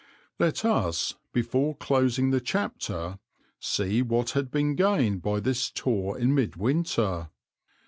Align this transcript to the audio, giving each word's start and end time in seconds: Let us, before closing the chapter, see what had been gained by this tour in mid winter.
Let 0.39 0.65
us, 0.65 1.13
before 1.31 1.75
closing 1.77 2.31
the 2.31 2.41
chapter, 2.41 3.19
see 3.59 4.01
what 4.01 4.31
had 4.31 4.49
been 4.49 4.73
gained 4.75 5.21
by 5.21 5.41
this 5.41 5.69
tour 5.69 6.17
in 6.17 6.33
mid 6.33 6.55
winter. 6.55 7.29